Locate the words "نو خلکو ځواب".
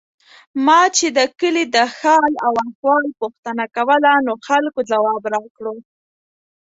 4.25-5.21